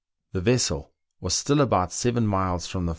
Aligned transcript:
The 0.31 0.41
vessel 0.41 0.93
was 1.19 1.35
still 1.35 1.61
about 1.61 1.93
seven 1.93 2.25
miles 2.25 2.65
from 2.65 2.87
the 2.87 2.87
Falls 2.87 2.89
A. 2.89 2.89